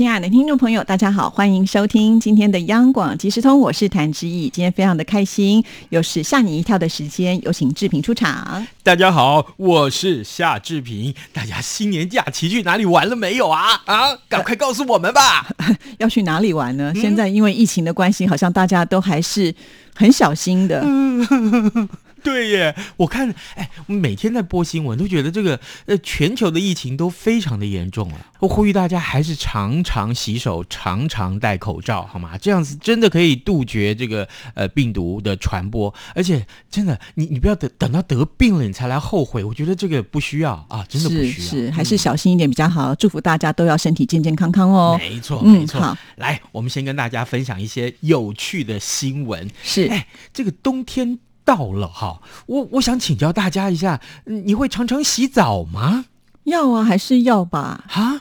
[0.00, 4.48] 亲爱的听众朋友，大家好，欢迎收听今天的央广即时通，我是谭志毅。
[4.48, 8.66] 今天非常的开心，又是吓你一跳的时间，有请志平出场。
[8.82, 11.14] 大家好，我是夏志平。
[11.34, 13.82] 大家新年假期去哪里玩了没有啊？
[13.84, 15.46] 啊，赶快告诉我们吧！
[16.00, 16.94] 要去哪里玩呢？
[16.94, 19.54] 现在因为疫情的关系，好像大家都还是
[19.94, 20.82] 很小心的。
[22.24, 28.26] 对耶，我看，哎，我每天在播新闻，都觉得这个呃，全球的疫情都非常的严重了。
[28.40, 32.36] 我呼吁大家还是常常洗手，常常戴口罩，好吗？
[32.38, 35.92] 这样子真的可以杜绝这个呃病毒的传播。
[36.14, 42.94] 而且真的，你你不要等等到得病了你才来后悔，我觉得这个不需要啊，真的不需要，是还是小心一点比较好。
[42.94, 44.96] 祝福大家都要身体健健康康哦。
[44.98, 45.80] 没错，没错。
[45.80, 49.50] 好，来，我们先跟大家分享一些有趣的新闻。
[49.62, 51.18] 是，哎，这个冬天。
[51.50, 56.04] 到了哈，我我想请教大家一下，你会常常洗澡吗？
[56.44, 57.84] 要啊，还是要吧？
[57.90, 58.20] 啊，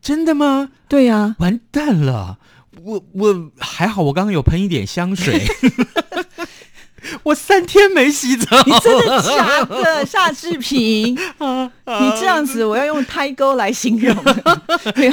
[0.00, 0.70] 真的吗？
[0.86, 2.38] 对呀，完蛋了，
[2.84, 5.44] 我我还好，我刚刚有喷一点香水。
[7.22, 10.04] 我三天没洗澡，你真的假的？
[10.06, 14.16] 夏志平，你这样子，我要用胎沟来形容，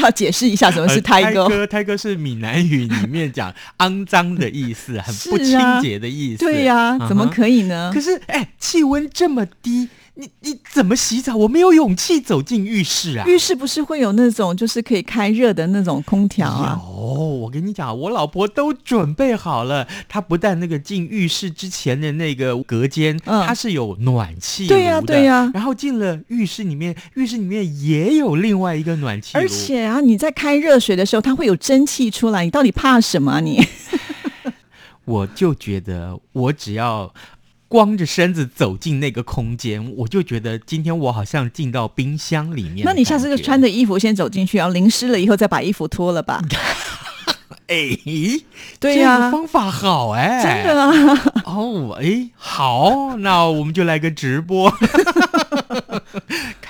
[0.01, 1.49] 要解释一下什么是胎沟。
[1.67, 6.45] 胎沟是闽南语里面讲 肮脏的意思，很不清洁的意思。
[6.45, 7.91] 对呀，怎么可以呢？
[7.93, 9.89] 可是，哎，气温这么低。
[10.17, 11.35] 你你怎么洗澡？
[11.35, 13.25] 我没有勇气走进浴室啊！
[13.27, 16.79] 浴室不是会有那种就是可以开热的那种空调啊？
[16.81, 19.85] 有，我跟你讲，我老婆都准备好了。
[20.07, 25.51] 她不但那个进浴室之前的那个隔间，它是有暖气对呀对呀。
[25.53, 32.45] 然后进了浴室里面，浴室里面也有另外一个暖气而且啊，你在开热水的时候，它会有蒸汽出来。
[32.45, 33.41] 你到底怕什么？
[33.41, 33.61] 你？
[35.03, 37.13] 我就觉得，我只要。
[37.67, 42.85] 光着身子走进那个空间，我就觉得今天我好像进到冰箱里面。
[42.85, 46.41] 那你下次就穿着衣服先走进去，然后淋湿了以后再把衣服脱了吧。
[47.67, 47.97] 哎，
[48.79, 50.91] 对呀，方法好哎，真的啊。
[51.45, 54.71] 哦，哎，好，那我们就来个直播。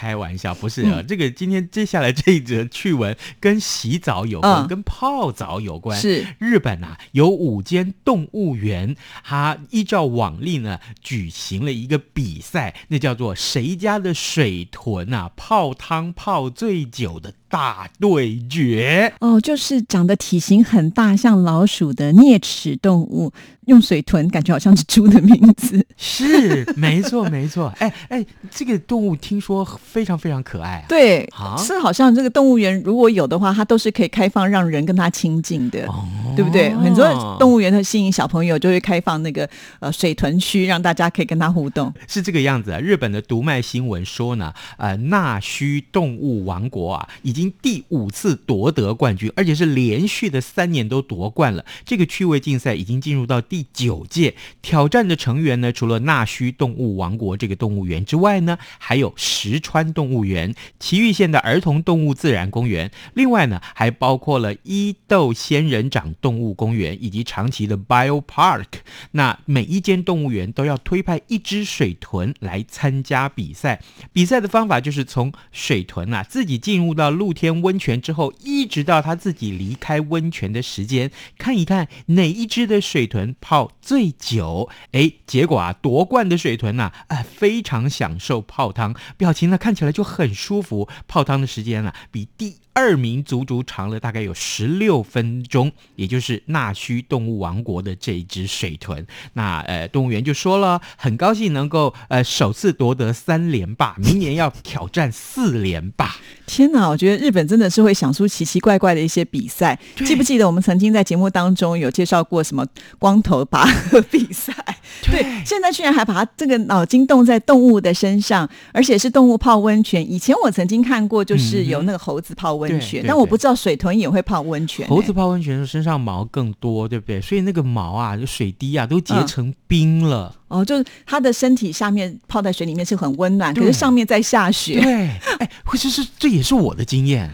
[0.06, 1.02] 开玩笑，不是啊。
[1.02, 6.00] 这个今天接下来这一则趣闻跟洗澡有关，跟泡澡有关。
[6.00, 17.34] 是日本啊，有五间动物园，它依照往例呢，举行了一个比赛，那叫做谁家的水豚啊泡汤泡最久的。
[17.48, 23.32] 大对决哦，就是长得体型很大，像老鼠的啮齿动物，
[23.68, 25.86] 用水豚，感觉好像是猪的名字。
[25.96, 27.72] 是，没错，没错。
[27.78, 29.64] 哎哎，这个动物听说
[29.96, 30.84] 非常非常可爱。
[30.90, 31.26] 对，
[31.58, 35.88] 是好像这个动物园如果有的话，它都是可以开放让人跟它亲近的，
[36.36, 36.76] 对不对？
[36.76, 41.94] 很多动物园的吸引小朋友就会开放那个呃水豚区，让大家可以跟它互动。
[42.08, 42.80] 是这个样子啊。
[42.80, 47.46] 日本的读卖新闻说呢，呃，纳须动物王国啊，已经。
[47.62, 51.66] 第五次夺得冠军，而且是连续的三年都夺冠了。
[51.86, 68.66] 这个趣味竞赛已经进入到第九届，挑战的成员呢，除了纳须动物王国这个动物园之外呢，还有石川动物园、崎玉县的儿童动物自然公园，另外呢，还包括了伊豆仙人掌动物公园以及长崎的 Bio Park。
[69.12, 73.80] 那每一间动物园都要推派一只水豚来参加比赛。
[74.12, 77.36] 比赛的方法就是从水豚啊自己进入到露。
[77.36, 84.70] 天温泉之后，一直到他自己离开温泉的时间，看一看哪一只的水豚泡最久。
[84.94, 90.88] 哎，结果啊，夺冠的水豚呐，啊，非常享受泡汤，表情呢看起来就很舒服。
[91.10, 92.56] 泡汤的时间啊，比第。
[92.76, 99.08] 二名足足长了大概有十六分钟，也就是纳须动物王国的这一只水豚。
[99.34, 106.18] 那呃，动物园就说了，很高兴能够呃首次夺得三连霸， 明年要挑战四连霸。
[106.46, 109.80] 天哪，我觉得日本真的是会想出奇奇怪怪的一些比赛。
[110.06, 112.68] 记不记得我们曾经在节目当中有介绍过什么
[113.00, 114.54] 光头拔河比赛？
[115.04, 120.12] 对，现在居然还把它这个脑筋动在动物的身上，而且是动物泡温泉。
[120.12, 124.88] 以前我曾经看过，就是有那个猴子泡温泉，但我不知道水豚也会泡温泉。
[124.88, 127.22] 猴子泡温泉的身上毛更多，对不对？
[127.22, 130.36] 所以那个毛啊，就水滴啊，都结成冰了。
[130.48, 134.80] 哦，就是它的身体下面泡在水里面是很温暖，可是上面在下雪。
[134.82, 135.10] 对，
[135.40, 137.32] 哎，其实这也是我的经验。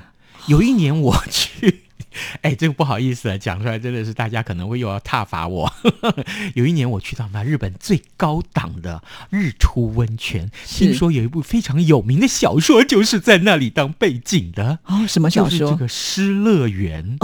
[0.47, 1.81] 有一年我去。
[2.41, 5.71] 哎，这个不好意思啊，讲出来真的是大家可能会又要挞伐我。
[6.55, 14.79] 有一年我去到那日本最高档的日出温泉，听说有一部非常有名的小说就是在那里当背景的。
[14.85, 15.75] 哦，什么小就是这？
[15.75, 17.17] 个失乐园，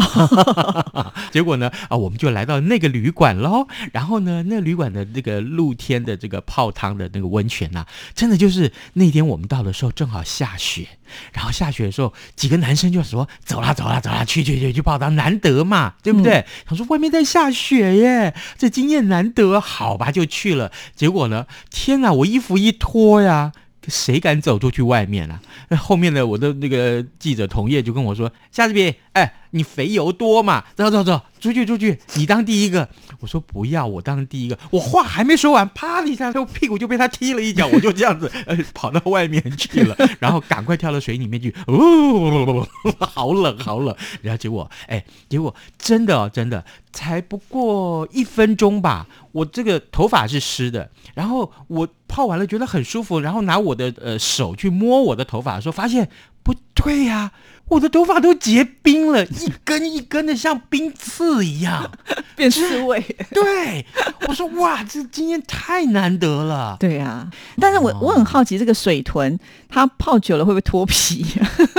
[1.32, 3.68] 结果呢啊，我们就来到那个旅馆喽。
[3.94, 7.86] 然后呢，那旅馆的那个露天的这个泡汤的那个温泉呐、
[8.16, 10.88] 真的就是那天我们到的时候正好下雪，
[11.34, 16.46] 然后下雪的时候，几个男生就说走啦走啦走啦，去去去去泡汤，难得嘛，对不对？
[16.66, 20.72] 他说外面在下雪耶，这经验难得，好吧就去了。
[20.96, 23.52] 结果呢，天哪，我衣服一脱呀。
[23.90, 25.40] 谁敢走出去外面啊？
[25.70, 30.64] 那后面的我的那个记者同业就跟我说：“夏志平，哎，你肥油多嘛？
[30.76, 32.90] 走走走，出去出去，你当第一个。”
[33.20, 42.68] 我说：“不要，我当第一个。”我话还没说完，啪的一下，就屁股就被他踢了一脚，我就这样子 呃跑到外面去了， 然后赶快跳到水里面去，哦，
[43.00, 43.96] 好冷好冷。
[44.22, 56.10] 然后结果，哎，结果真的哦，真的才不过一分钟吧，我这个头发是湿的，然后我泡完了觉得很舒服，然后拿我的呃手去摸我的头发的时候，发现
[56.44, 57.32] 不对呀、
[57.70, 61.92] 我的头发都结冰了，一根一根的像冰刺一样。
[62.36, 63.02] 变刺猬。
[63.32, 63.86] 对，
[64.28, 66.78] 我说哇，这经验太难得了。
[66.80, 67.30] 对啊，
[67.60, 69.38] 但是我我很好奇，这个水豚
[69.68, 71.26] 它泡久了会不会脱皮？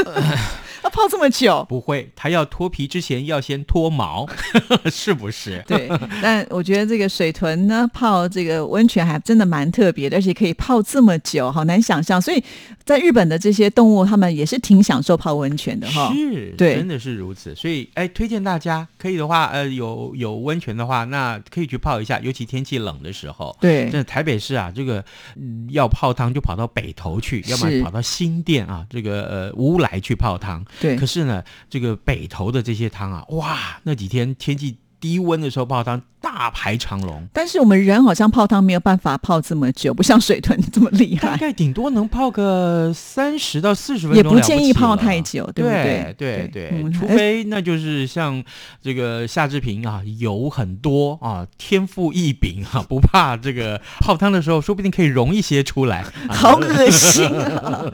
[0.05, 0.12] 它
[0.98, 4.26] 泡这么久，不会，它要脱皮之前要先脱毛，
[4.90, 5.62] 是不是？
[5.66, 5.88] 对，
[6.20, 12.20] 但我觉得这个水豚呢，泡这个温泉还真的蛮特别的，而且可以泡这么久，好难想象。
[12.20, 12.42] 所以
[12.84, 16.12] 在日本的这些动物，它们也是挺享受泡温泉的哈。
[16.12, 17.54] 是，对真的是如此。
[17.54, 23.56] 所以，哎，推荐大家可以的话，呃，有有温泉的话，那可以去泡一下，尤其天气冷的时候。
[23.60, 25.04] 对真的台北市啊，这个、
[25.36, 30.64] 嗯要泡汤就跑到北头去，要么是跑到新店啊，这个呃乌来去泡汤。
[30.80, 37.26] 对可是呢，这个北投的这些汤啊，哇，那几天天气低温的时候泡汤大排长龙。
[37.32, 41.29] 但是我们人好像泡汤没有办法泡这么久，不像水豚这么厉害。
[41.29, 48.43] 大概顶多能泡个三十到四十分钟，也不建议泡太久对不对对对除非那就是像
[48.82, 56.00] 这个夏志平啊，油很多啊，天赋异禀啊，不怕这个泡汤的时候，说不定可以溶一些出来。
[56.00, 57.85] 啊好恶心啊！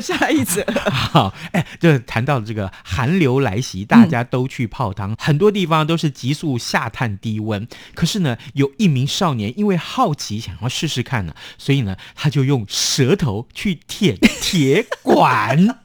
[0.00, 7.66] 下一则，好，哎，就谈到这个寒流来袭，大家都去泡汤，很多地方都是急速下探低温。
[7.94, 15.78] 可是呢，有一名少年因为好奇想要试试看呢，所以呢，他就用舌头去舔铁管。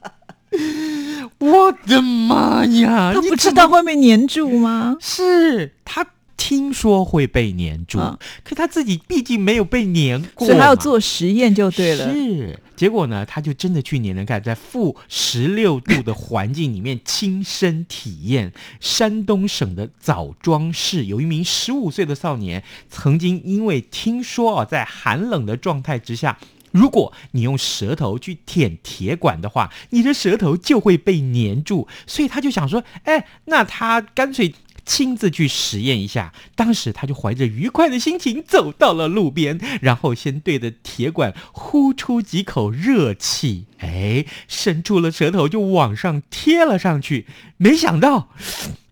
[1.38, 3.12] 我的妈呀！
[3.12, 4.96] 他不知道会被粘住吗？
[5.00, 6.06] 是他
[6.36, 10.76] 听说会被粘住，啊可他自己毕竟没有被粘过，所以他要。
[10.76, 12.12] 做实验就对了。
[12.12, 18.52] 是，结果呢，他就真的去粘粘看，在负十六度的环境里面亲身体验。
[18.78, 26.38] 山东省的枣庄市有一名十五岁的少年，曾经因为听说啊，在寒冷的状态之下。
[26.72, 34.54] 如果你用舌头去舔铁管的话，你的舌头就会被粘住，所以他就想说，哎，那他干脆
[34.86, 36.32] 亲自去实验一下。
[36.54, 47.26] 当时他就怀着愉快的心情走到了路边，然后先对着铁管呼出几口热气，哎，伸出了舌头就往上贴了上去。
[47.58, 48.30] 没想到。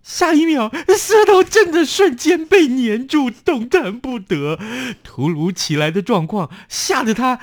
[0.06, 4.58] 下一秒， 舌头真的瞬间被粘住，动弹不得。
[5.02, 7.41] 突如其来的状况吓得他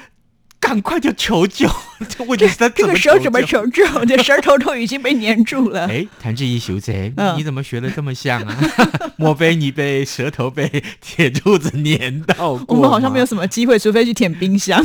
[0.62, 1.68] 赶快就求救。
[2.08, 3.84] 这问题是他这怎么个时候怎么求救？
[4.06, 5.88] 这舌头都已经被粘住了。
[5.92, 8.58] 哎，谭志怡小姐，嗯你怎么学的这么像啊？
[9.18, 12.78] 莫非你被舌头被铁柱子粘到过？
[12.78, 13.26] 我们好像没有。
[13.32, 14.84] 什么机会，除非去舔冰箱。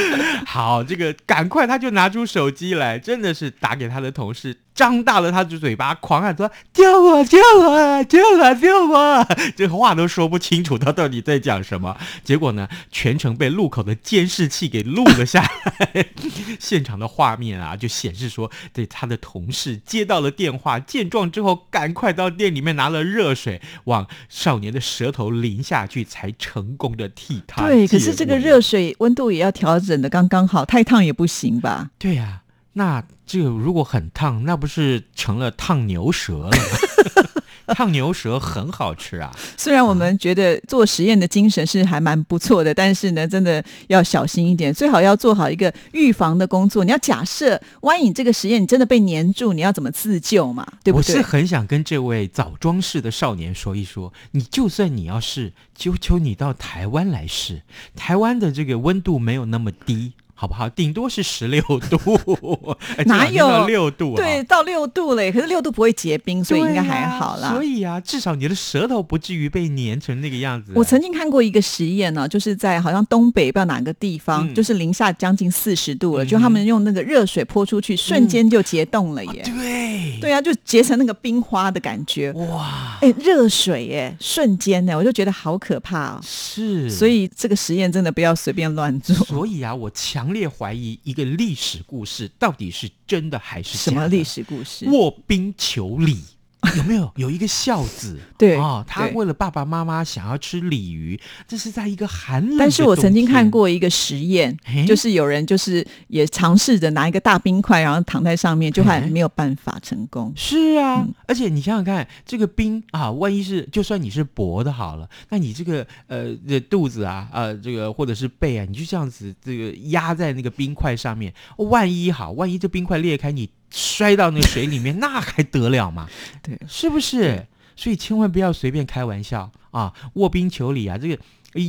[0.46, 7.24] 好，这个赶快他就拿出手机来，真的是打给他的同事，张大了他的嘴巴，狂喊说：“救我！
[7.24, 8.04] 救我！
[8.04, 8.54] 救我！
[8.54, 9.26] 救我！”
[9.56, 11.96] 这话都说不清楚，他到底在讲什么。
[12.24, 16.06] 结果呢，全程被路口的监视器给录了下来。
[16.60, 31.90] 现场的画面啊，就显示说，对他的同事接到了电话，见状之后，赶快到店里面拿了热水往少年的舌头淋下去，才成功的替他对，可是这个热水温度也要调整的刚刚好，太烫也不行吧？
[31.98, 32.42] 对呀、
[32.74, 37.32] 那这个如果很烫，那不是成了烫牛舌了吗？
[37.74, 39.34] 烫牛舌很好吃啊。
[39.56, 46.84] 虽然我们觉得做实验的精神是还蛮不错的，但是呢，真的要小心一点，最好要做好一个预防的工作。
[46.84, 50.66] 你要假设，万一你这个实验你真的被粘住，你要怎么自救嘛？
[50.84, 51.16] 对不对？
[51.16, 57.62] 我是很想跟这位枣庄市的少年说一说，你就算你要试，求求你到台湾来试，
[57.96, 60.12] 台湾的这个温度没有那么低。
[60.38, 60.68] 好不好？
[60.68, 64.16] 顶多是十六度， 哎哪有六度、啊？
[64.16, 67.54] 对，到六度了，可是六度不会结冰，所以应该还好啦。
[67.54, 70.72] 所以啊，至少你的舌头不至于被粘成那个样子。
[70.74, 79.42] 我曾经看过一个实验呢、就是在好像东北不知道哪个地方，嗯就是零下将近四十度了，嗯就他们用那个热水泼出去，瞬间就结冻了耶。
[79.42, 82.30] 对对啊，就结成那个冰花的感觉。
[82.32, 86.20] 哇，哎，热水耶，瞬间呢，我就觉得好可怕哦。
[86.22, 89.14] 是，所以这个实验真的不要随便乱做。
[89.24, 94.24] 所以啊，我强烈怀疑一个历史故事到底是真的还是假的什么历？
[94.24, 94.88] 史故事？
[94.90, 96.22] 卧冰求鲤。
[96.76, 97.10] 有没有？
[97.16, 98.18] 有一个孝子？
[98.38, 101.18] 对哦，他为了爸爸妈妈想要吃鲤鱼，
[101.48, 104.56] 这是在一个寒冷但是我曾经看，过一个实验，
[104.86, 110.32] 就是有人就是也尝试着拿一个大冰块，然后躺在上面，就还没有办法成功。
[110.36, 111.14] 是啊，嗯。
[111.26, 126.08] 而且你想想看，这个冰啊，万一是就算你是薄的好了，那你这个呃这肚子啊，呃这个或者是背啊，你就这样子这个压在那个冰块上面，万一好，万一这冰块裂开，你摔到那个水里面，那还得了吗？
[126.42, 127.46] 对，是不是？
[127.76, 129.92] 所以千万不要随便开玩笑啊！
[130.14, 131.18] 卧冰求鲤啊，这个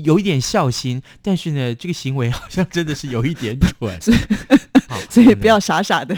[0.04, 4.00] 有一点孝心，但是呢，这个行为好像真的是有一点蠢。
[5.10, 6.16] 所以不要傻傻的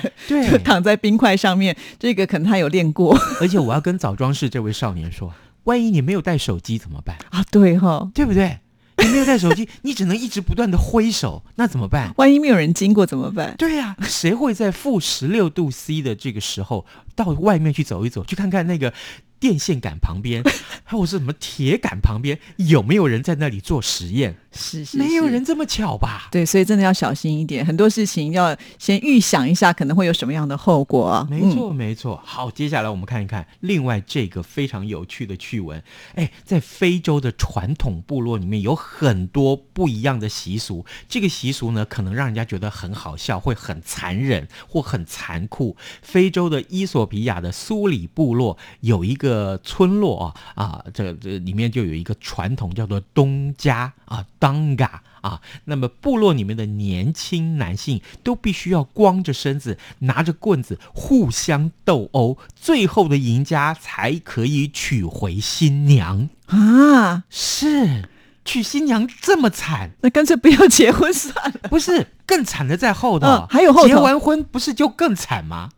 [0.64, 5.34] 躺在冰块上面，这个可能他有练过 而且我要跟枣庄市这位少年说，
[5.64, 7.18] 万一你没有带手机怎么办？
[7.32, 7.44] 啊。
[7.50, 8.60] 对哈、对不对？
[9.02, 12.14] 你没有带手机，你只能一直不断的挥手，那怎么办？
[12.18, 13.56] 万一没有人经过怎么办？
[13.58, 18.94] 对呀、谁会在负十六度 C 的这个时候到外面去走一走，去看看那个
[19.40, 20.44] 电线杆旁边，
[20.84, 24.38] 还有是什么铁杆旁边有没有人在那里做实验？
[24.52, 26.28] 是是没有人这么巧吧？
[26.32, 31.28] 对，所以真的要小心一点，很多事情要先预想一下，可能会有什么样的后果啊。
[31.30, 32.20] 没错，没错。
[32.26, 35.82] 好，接下来我们看一看另外这个非常有趣的趣闻。
[36.16, 45.78] 哎，在非洲的传统部落里面有很多不一样的习俗，这个习俗呢，可能让人家觉得很好笑，会很残忍或很残酷。
[46.02, 49.29] 非洲的伊索比亚的苏里部落有一个
[49.64, 55.02] 村落啊啊，这这里面就有一个传统叫做东家啊，当嘎。
[55.22, 66.30] 啊，那么部落里面的年轻男性都必须要光着身子，拿着棍子互相斗殴，最后的赢家才可以娶回新娘。
[66.48, 68.08] 嗯啊，是，
[68.46, 71.68] 娶新娘这么惨，那干脆不要结婚算了。
[71.70, 73.28] 不是更惨的在后头？
[73.28, 75.72] 嗯还有结完婚不是就更惨吗？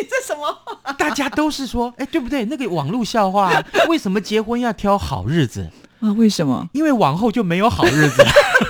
[0.00, 0.94] 你这什么？
[0.98, 2.44] 大家都是说，哎，对不对？
[2.46, 5.68] 那个网络笑话啊，为什么结婚要挑好日子？
[6.00, 6.12] 啊？
[6.12, 6.68] 为什么？
[6.72, 8.24] 因为往后就没有好日子，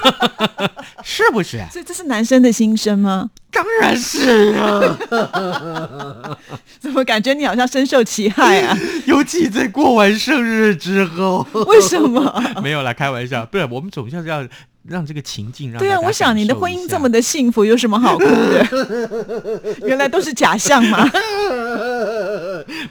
[1.02, 1.64] 是不是？
[1.71, 3.30] 所以这是男生的心声吗？
[3.57, 6.39] 当然是啊。
[6.79, 8.77] 怎么感觉你好像深受其害啊？
[9.07, 12.55] 尤其在过完生日之后， 为什么？
[12.63, 14.47] 没有啦，开玩笑，不是我们总是要
[14.85, 19.75] 让这个情境让对啊，我想你的婚姻这么的幸福，有什么好哭的？
[19.85, 21.11] 原来都是假象嘛？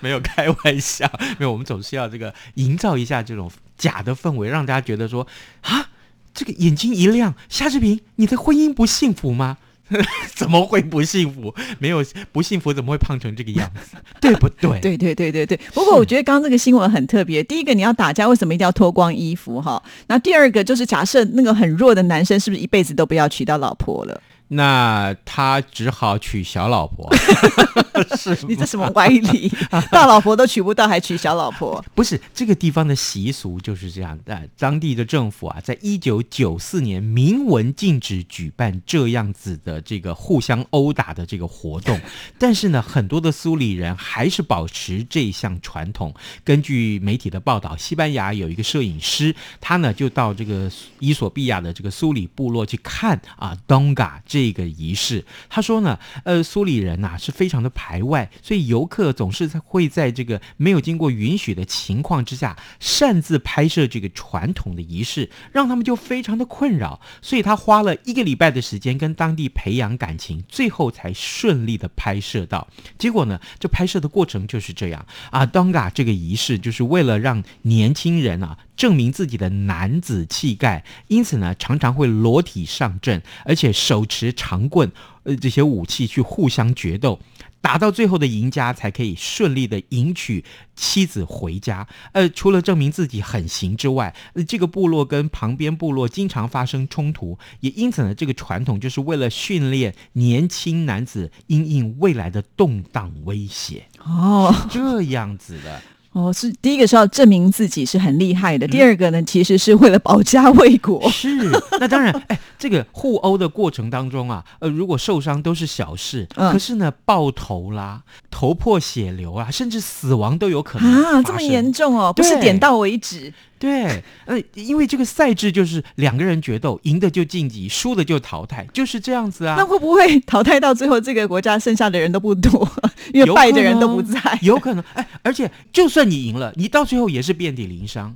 [0.02, 5.26] 没有开玩笑，没有，我们总是要这个营造一下这种假的氛围，让大家觉得说
[5.62, 5.88] 啊，
[6.34, 9.58] 这个眼睛一亮，夏志平，你的婚姻不幸福吗？
[10.34, 11.54] 怎么会不幸福？
[11.80, 13.98] 没有不幸福，怎么会胖成这个样子？
[14.20, 14.80] 对不对？
[14.80, 15.60] 对对对对对。
[15.74, 17.44] 不过我觉得刚刚这个新闻很特别。
[17.44, 19.82] 第一个，你要打架，为什么一定要脱光衣服哈？
[20.08, 24.22] 那第二个就是假设那个很弱的男生，是不是一辈子都不要娶到老婆了？
[24.48, 27.10] 那他只好娶小老婆，
[28.18, 29.52] 是你这什么歪理？
[29.92, 31.84] 大老婆都娶不到，还娶小老婆？
[31.94, 34.48] 不是这个地方的习俗就是这样的。
[34.58, 42.00] 当地的政府啊，在一九九四年明文禁止举办这样子的这个互相殴打的这个活动，
[42.40, 46.14] 但是呢，很多的苏里人还是保持这项传统。
[46.44, 55.24] 根据媒体的报道，西班牙有一个摄影师，他呢就到这个伊索比亚的这个苏里部落去看啊 Donga 这个仪式。
[55.50, 67.00] 他说呢，呃，苏里人呐、是非常的排排外，所以游客总是会在这个没有经过允许的情况之下，擅自拍摄这个传统的仪式，让他们就非常的困扰。
[67.22, 72.68] 所以他花了一个礼拜的时间跟当地培养感情，最后才顺利的拍摄到。
[72.98, 84.92] 结果呢，这拍摄的过程就是这样啊，Donga 这个仪式就是为了让年轻人啊证明自己的男子气概，因此呢，常常会裸体上阵，而且手持长棍，
[85.26, 87.20] 呃，这些武器去互相决斗。
[87.62, 91.88] 打到最后的赢家才可以顺利的迎娶妻子回家。
[92.12, 105.82] 呃，除了证明自己很行之外，呃，这个部落跟旁边部落经常发生冲突，也因此呢，这个传统就是为了训练年轻男子因应未来的动荡威胁，哦这样子的。
[106.16, 111.10] 哦，是第一个是要证明自己是很厉害的，第二个呢，其实是为了保家卫国。
[111.10, 111.36] 是，
[111.78, 123.34] 那当然，哎，这个互殴的过程当中啊，呃，如果受伤都是小事，嗯可是呢，爆头啦、头破血流啊，甚至死亡都有可能啊，这么严重哦，不是点到为止。
[123.58, 129.56] 对，呃，因为这个赛制就是两个人决斗，赢的就晋级，输的就淘汰，就是这样子啊。
[129.58, 132.70] 那会不会 淘汰到最后，这个国家剩下的人都不多，
[133.14, 134.38] 因为败的人都不在？
[134.42, 138.16] 有可能，哎，而且就算你赢了，你到最后也是遍体鳞伤。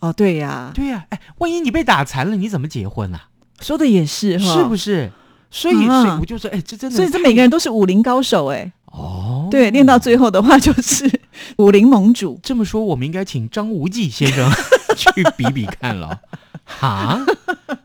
[0.00, 3.28] 哦，对呀，对呀、哎，万一你被打残了，你怎么结婚啊？
[3.60, 5.12] 说的也是哈，是不是？
[5.50, 11.10] 所以，啊所以我就说，哎，这真的，所以这每个人都是武林高手哎，哦，对，练到最后的话就是
[11.58, 12.40] 武林盟主。
[12.42, 14.50] 这么说，我们应该请张无忌先生
[15.00, 16.20] 去比比看了，
[16.64, 17.18] 哈，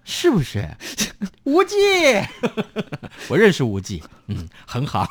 [0.04, 0.68] 是不是？
[1.46, 1.76] 无忌，
[3.30, 5.08] 我认识无忌，嗯，很好，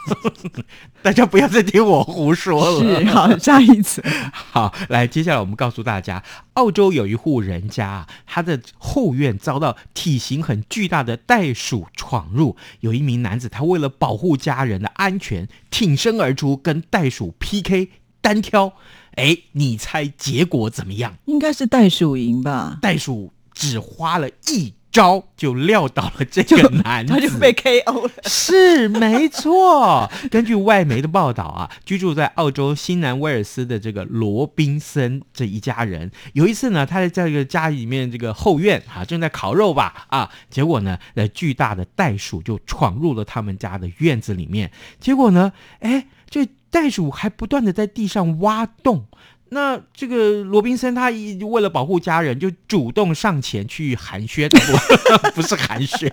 [1.01, 3.01] 大家不要再听我胡说了。
[3.01, 6.23] 是好，下一次好，来，接下来我们告诉大家，
[6.55, 18.75] 澳洲有一户人家啊，他的后院遭到体型很巨大的袋鼠闯入，有一名男子他为了保护家人的安全，挺身而出跟袋鼠 PK 单挑。
[19.17, 21.15] 哎，你猜结果怎么样？
[21.27, 22.79] 应该是袋鼠赢吧？
[22.81, 28.11] 袋鼠只花了一招就撂倒了这个男子，他就被 KO 了。
[28.25, 30.09] 是没错。
[30.31, 49.07] 根据外媒的报道啊，居住在澳洲新南威尔斯的这个罗宾森这一家人，有一次呢，他在这个家里面这个后院啊，正在烤肉吧啊，结果呢，呃，巨大的袋鼠就闯入了他们家的院子里面，结果呢，哎，这袋鼠还不断的在地上挖洞。
[49.51, 54.49] 那这个罗宾森他一为了保护家人，就主动上前去寒暄，
[55.23, 56.13] 不不是寒暄，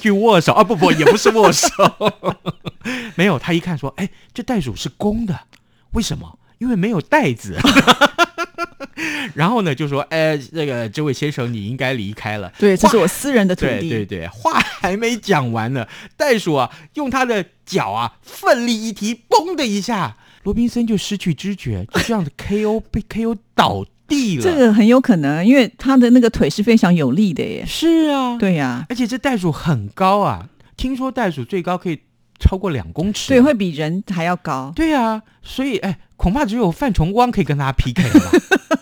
[0.00, 1.68] 去握手啊，不不也不是握手，
[3.16, 5.40] 没有，他一看说，哎，这袋鼠是公的，
[5.92, 6.38] 为什么？
[6.58, 7.58] 因为没有袋子。
[9.34, 12.52] 然后呢，就说，哎，这个这位先生，你应该离开了。
[12.58, 13.88] 对，这是我私人的土地。
[13.88, 24.42] 对对对，话还没讲完呢，袋鼠啊，用它的脚啊，奋力一踢，嘣的一下，罗宾森就失去知觉，就这样的 KO 被 KO 倒地了。
[24.42, 27.64] 这个很有可能，因为他的那个腿是非常有力的耶。
[27.66, 32.00] 是啊，，对呀、而且这袋鼠很高啊，听说袋鼠最高可以
[32.38, 33.28] 超过两公尺。
[33.28, 34.72] 对，会比人还要高。
[34.74, 38.30] 对啊，所以哎，恐怕只有范崇光可以跟他 PK 了吧？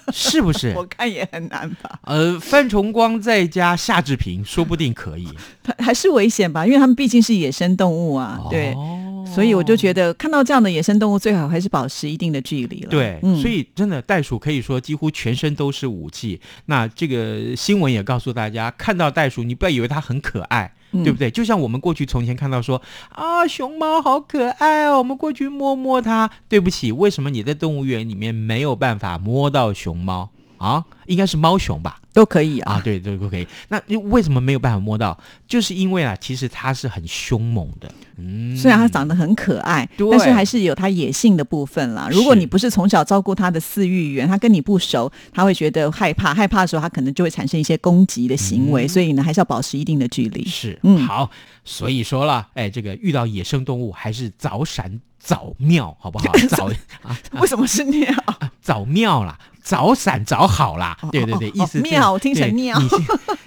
[0.12, 0.72] 是不是？
[0.76, 5.28] 我看也很难吧，呃，范崇光再加夏志平，说不定可以。
[5.62, 8.40] 它还是危险吧，因为他们毕竟是野生动物啊。
[8.50, 12.88] 对，哦所以我就觉得看到这样的野生动物，最好还是保持一定的距离了。
[12.88, 16.40] 对，嗯所以真的袋鼠可以说几乎全身都是武器。
[16.64, 20.72] 那这个新闻也告诉大家，看到袋鼠，你不要以为它很可爱。
[20.92, 21.30] 对不对？
[21.30, 26.30] 就像我们过去从前看到说啊，熊猫好可爱哦，我们过去摸摸它。
[26.48, 30.84] 对不起，为什么你在动物园里面没有办法摸到熊猫啊？
[31.06, 32.00] 应该是猫熊吧？
[32.12, 32.80] 都可以啊，啊。
[32.84, 33.46] 对对都可以。
[33.68, 35.18] 那你为什么没有办法摸到？
[35.46, 37.90] 就是因为啊，其实它是很凶猛的。
[38.18, 42.08] 嗯，虽然它长得很可爱，但是还是有它野性的部分啦。
[42.10, 48.86] 如果你不是从小照顾它的饲育员，它跟你不熟，它会觉得害怕，害怕的时候，它可能就会产生一些攻击的行为。
[48.86, 50.44] 嗯所以呢，还是要保持一定的距离。
[50.46, 51.30] 是，嗯好，
[51.64, 56.32] 所以说了，哎，这个遇到野生动物还是早闪早妙，好不好？
[56.48, 56.68] 早
[57.02, 58.12] 啊为什么是妙？
[58.60, 59.38] 早妙啦，
[59.68, 60.96] 早散早好啦。
[61.12, 62.80] 对对对，哦意思妙，我听成对尿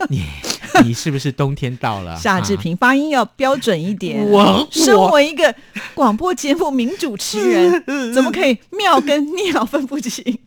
[0.09, 0.19] 你
[0.83, 2.15] 你你是不是冬天到了？
[2.21, 4.23] 夏志啊平发音要标准一点。
[4.29, 5.53] 我身为一个
[5.95, 10.37] 广播节目名主持人， 怎么可以妙跟妙分不清？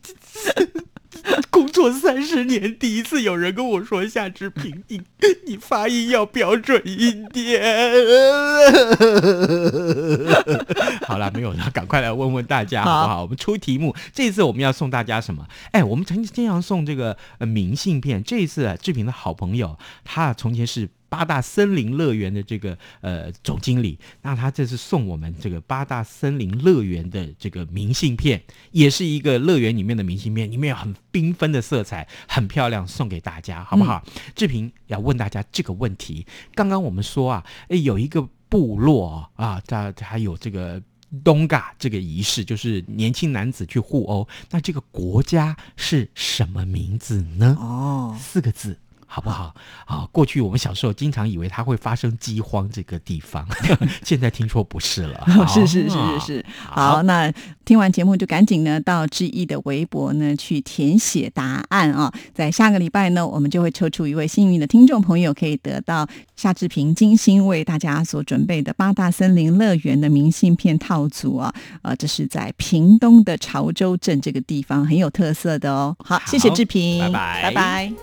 [1.49, 5.01] 工作三十年，第一次有人跟我说夏志平，你
[5.47, 7.63] 你发音要标准一点。
[11.07, 13.21] 好了，没有了，赶快来问问大家好不好？
[13.23, 15.47] 我们出题目，这一次我们要送大家什么？
[15.71, 20.89] 哎，我们曾经经常送这个呃明信片，这一次啊，志平的好朋友，他从前是。
[21.09, 28.41] 八大森林乐园的这个呃总经理，那他这次送我们这个八大森林乐园的这个明信片，
[28.71, 34.03] 也是一个乐园里面的明信片，里面有很缤纷的色彩，很漂亮，送给大家，好不好？
[34.35, 36.25] 志平要问大家这个问题。
[36.53, 40.81] 刚刚我们说啊，诶，有一个部落啊，它还有这个。
[41.23, 47.55] 东嘎这个仪式就是年轻男子去互殴，那这个国家是什么名字呢？
[47.57, 49.53] 哦，四个字，好不好？
[49.85, 53.47] 啊，过去我们小时候经常以为它会发生饥荒，这个地方，
[54.03, 55.23] 现在听说不是了。
[55.47, 56.45] 是是是是是。
[56.55, 57.31] 好，那
[57.63, 62.11] 听完节目就赶紧呢到志毅的微博呢去填写答案啊。
[62.33, 71.53] 在下个礼拜呢，我们就会抽出一位幸运的听众朋友，可以得到夏志平精心为大家所准备的八大森林乐园的明信片套组啊。
[71.83, 75.95] 呃，这是在屏东的潮州镇这个地方很有特色的哦。
[75.99, 77.93] 好，谢谢志平，拜拜，拜拜。